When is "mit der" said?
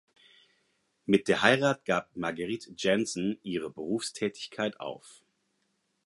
1.05-1.43